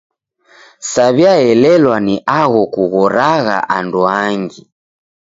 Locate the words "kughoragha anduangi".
2.73-4.61